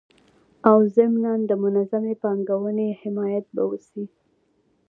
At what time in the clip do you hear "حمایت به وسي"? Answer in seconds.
3.01-4.03